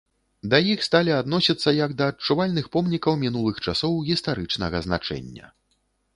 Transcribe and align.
Да 0.51 0.59
іх 0.73 0.79
сталі 0.85 1.11
адносіцца 1.17 1.73
як 1.79 1.93
да 1.99 2.07
адчувальных 2.13 2.71
помнікаў 2.77 3.13
мінулых 3.25 3.61
часоў 3.67 4.01
гістарычнага 4.09 4.77
значэння. 4.89 5.45